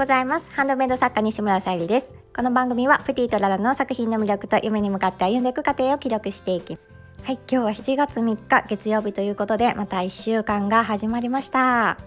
[0.00, 0.50] ございます。
[0.52, 2.10] ハンドメイド作家西村さゆりです。
[2.34, 6.78] この番組はプティとララの作品の魅力と夢に向かって歩んでいく過程を記録していき
[7.22, 11.98] はい今日は7月3日月曜日ということでまた1週間が始まりました。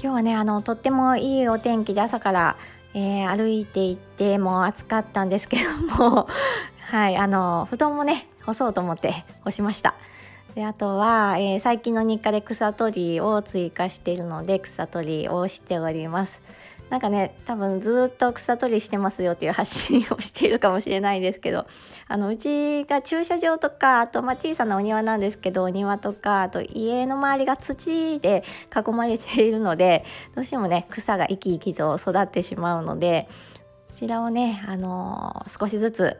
[0.00, 2.56] 今日はねあのとってもいいお天気で朝から、
[2.94, 6.28] えー、歩いていってもう暑かったんですけども
[6.78, 9.96] はいあの布団もね干そうと思って干しました。
[10.54, 16.40] であとは、えー、最近の日課で草取りを追加しているので草取りをしております。
[16.90, 21.66] なんかね多分ずっと草取りしてますよっていう発信をしているかもしれないですけど
[22.08, 28.44] あのうちが駐車場とかあとまあ小さなお庭なんですけどお庭とかあと家の周りが土で
[28.76, 30.04] 囲まれているので
[30.34, 33.28] どうしてもね草が生き生きと育ってしまうので
[33.90, 36.16] こちらをね、あのー、少しずつ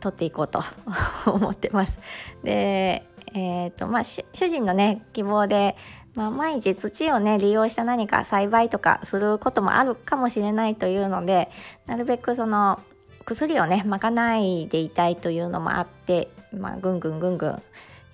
[0.00, 0.60] 取っていこうと
[1.26, 1.98] 思ってます。
[2.42, 5.76] で、えーとまあ、主人のね希望で、
[6.14, 11.50] まあ、毎日土をね利用した何か栽培とかすることもあるかもしれないというので
[11.86, 12.80] なるべくその
[13.24, 17.62] 薬をねまかないでいたいというのもあって、まあ、ぐんぐんぐんぐん、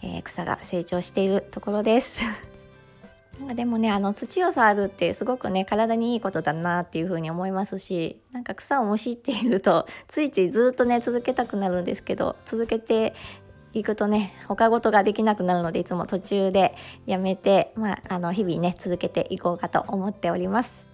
[0.02, 2.20] えー、草が成長しているところです。
[3.54, 13.14] でもねあの土を触るってすごくね体にいいことだなっていうふうに思いますしなんか草をむしっているとついついずっとね続けたくなるんですけど続けて
[13.74, 16.74] いくとね他事ができなくなるのでいつも途中で
[17.06, 20.86] やめて、まあ、あの日々ね続けていこうかと思っております。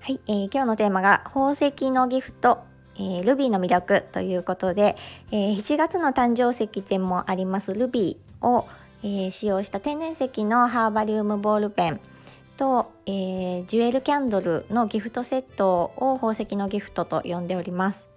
[0.00, 2.68] はい、えー、今日のテーマが宝石のギフト
[3.00, 4.96] えー、ルビーの魅力ということで、
[5.30, 8.66] えー、7月の誕生石でもありますルビーを、
[9.02, 12.00] えー、使用した天然石のハーバリウムボールペン
[12.56, 18.08] と、えー、ジュエルキャンドルのギフトセットを宝石のギフトと呼んでおります。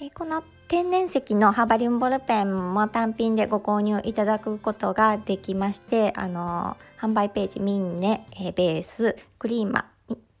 [0.00, 9.86] でこの天然石のハーバリウムボールペンも単品でご購入いただくことができましてあの販売ページミンネ、ベースクリーマ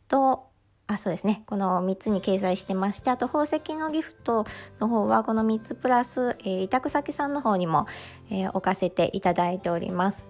[0.06, 0.48] と
[0.86, 4.44] あそうですねこの3つに掲載してましてあと宝石のギフト
[4.80, 7.86] の方はこの3つプラス、えー、委託先さんの方にも、
[8.30, 10.28] えー、置かせていただいております。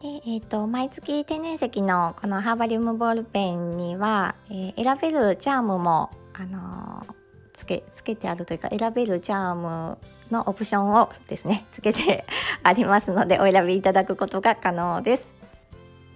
[0.00, 7.21] でえーと、毎月天然石のこのハーバリウムボールペンには、えー、選べるチャームも、あのー、
[7.54, 9.98] つけつけてあるというか選べるチャーム
[10.30, 12.24] のオプションをですね つけて
[12.62, 15.42] ありますのでお選びいただくことが可能です。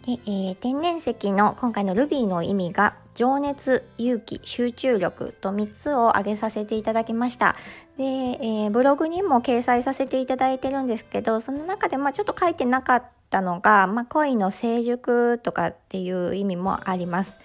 [0.06, 7.56] でえー、天然石の今回のルビーの意味が情熱勇気集中力と3つを挙げさせていただきました
[7.98, 17.38] で、えー、ブログにも掲載させていただいてるんですけどその中でまあちょっと書いてなかったのが、まあ、恋の成熟とかっていう意味もあります、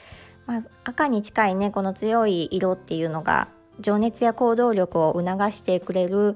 [0.46, 3.48] まあ、赤に近いねこの強い色っていうのが
[3.82, 6.36] 情熱や行動力を促してくれる、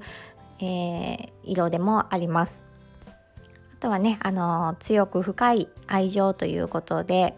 [0.60, 2.64] えー、色でもあります
[3.78, 7.34] あとはねあの強く深い愛情ということで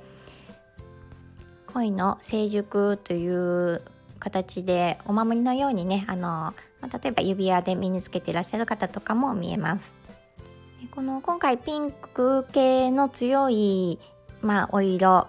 [1.73, 3.83] 恋の成熟という
[4.19, 9.93] 形でお守りのようにねあの例えば指輪で身につけていらっしゃる方とかも見えます。
[10.93, 13.99] この今回ピンク系の強い、
[14.43, 15.27] まあ、お色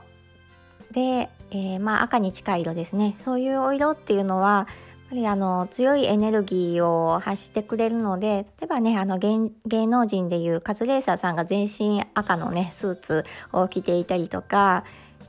[0.91, 3.13] で、えー、まあ、赤に近い色ですね。
[3.17, 4.67] そういうお色っていうのはやっ
[5.09, 14.83] ぱりあの強いエネルギーを発してくれるので例えばねあの芸能人でいうカズレーサーさんが全身赤のねスーツを着ていたりとか、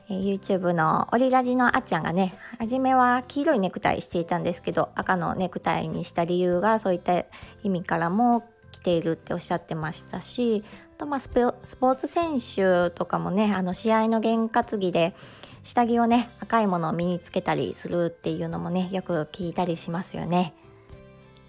[0.07, 7.25] え YouTube のオリラジのあっちゃんがね初めは黄色いネクタイしていたんですけど赤のネクタイにした理由がそういった
[7.63, 10.63] 意味からも来ているっておっしゃってましたし
[10.97, 15.15] あとまあスポーツ選手とかもねあの試合の験担ぎで
[15.63, 20.53] 下着をね赤いものを身につけたりするっていうのもねよく聞いたりしますよね。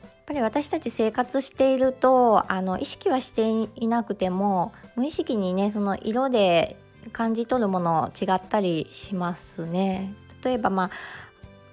[0.02, 6.76] やっぱり私たち生活しているとあの意識はしていなくても無意識にねその色で
[7.12, 10.14] 感じ取るもの違ったりしますね。
[10.44, 10.90] 例えばま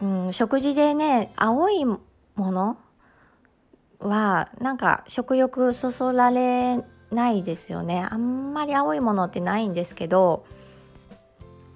[0.01, 1.99] あ、うん、食事でね青いも
[2.35, 2.77] の
[3.99, 10.45] はなんか食欲そそられないですよねあんまり青いものってないんですけど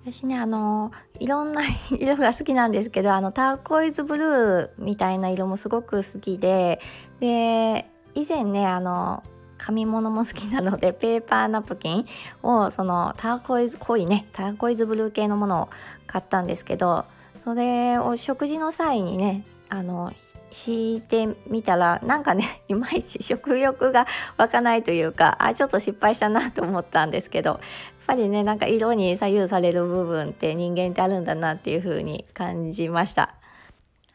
[0.06, 1.62] 私ねあのいろんな
[1.92, 6.82] 色が好きなんですけどあのターコイズブルーみたいな色もすごく好きで
[7.20, 9.24] で以前ねあの
[9.58, 12.06] 紙物も好きなので ペーパーナプキン
[12.42, 15.70] をそのターコイズ濃いねターコイズブルー系のものを
[16.06, 17.06] 買ったんですけど
[17.46, 20.12] それを食事の際にねあの
[20.54, 24.08] 敷いてみたらなんかね いまいち食欲が
[24.38, 27.60] 湧かないというかあちょっと失敗したなと思ったんですけどやっ
[28.08, 33.34] ぱりねなんか色に左右される部分って人間ってあるんだなっていう風に感じました。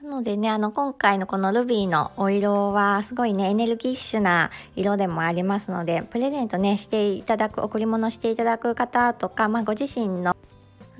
[0.00, 10.36] なのでね、あの、今回のこのルビーのお色は、すごいね、エネルギッシュな色でもありますので、プレゼントね、していただく、贈り物していただく方とか、まあ、ご自身の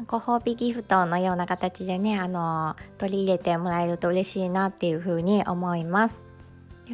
[0.06, 6.22] ご褒美ギフトのような形でねあの取り入れてもらえると嬉しいなっていうふうに思います。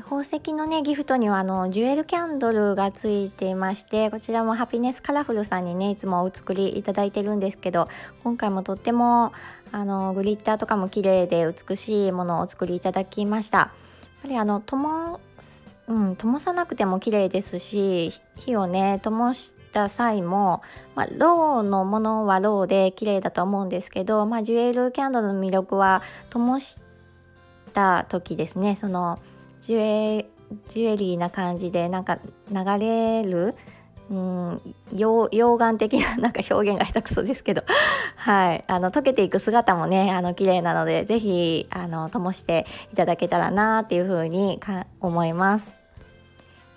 [0.02, 7.88] 宝石のねギフトにはあのジュエルキャンドルがついていましてこちらもハピネスカラフルさんにねいつもお作りいただいてるんですけど
[8.24, 9.32] 今回もとっても
[9.70, 13.58] あのグリッターとかも綺麗で美しいものをお作りいただきました。
[13.58, 13.70] やっ
[14.22, 15.20] ぱりあの灯
[15.86, 20.62] うん、灯さなくても綺麗ですし火をね灯した際も、
[20.94, 26.78] まあ、ローのものはローで綺麗だと思うんですけど、まあ、ジュエルキャンドルの魅力は灯し
[27.74, 28.76] た時ですね。
[28.76, 29.18] その
[29.60, 30.26] ジュエ
[30.68, 32.18] ジュエリーな感じでなんか
[32.50, 33.54] 流れる
[34.10, 37.62] うん溶岩的ななんか表現が下手くそですけど。
[38.16, 38.64] はい。
[38.66, 45.72] あの溶けていく姿もねあの綺麗なのでぜひあの灯していただけたらなっていうふうにか思います。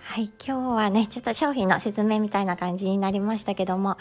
[0.04, 0.32] はい。
[0.46, 3.98] 今日はねちょっと商品の説明みたいな感じになりましたけども。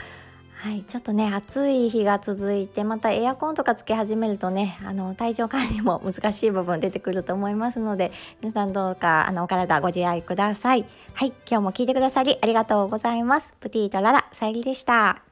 [0.66, 8.10] はい、ちょっとね暑い日が続いてまたエアコンとかつけ始めるとねあの体調管理も 難しい部分出てくると思いますので
[8.40, 10.84] 皆さんどうかあのお体ご自愛ください。
[11.14, 13.54] はい今日も聞いてくださりありがとうございます。
[13.60, 15.22] プティとララさゆりでした。